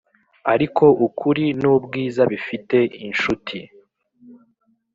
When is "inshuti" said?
3.07-3.57